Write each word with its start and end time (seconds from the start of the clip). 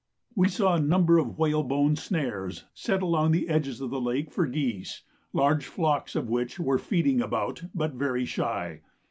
We 0.33 0.49
saw 0.49 0.73
a 0.73 0.79
number 0.79 1.19
of 1.19 1.37
whalebone 1.37 1.95
snares 1.95 2.63
set 2.73 3.03
along 3.03 3.33
the 3.33 3.47
edges 3.47 3.81
of 3.81 3.91
the 3.91 4.01
lakes 4.01 4.33
for 4.33 4.47
geese, 4.47 5.03
large 5.31 5.67
flocks 5.67 6.15
of 6.15 6.27
which 6.27 6.59
were 6.59 6.79
feeding 6.79 7.21
about, 7.21 7.65
but 7.75 7.93
very 7.93 8.25
shy. 8.25 8.81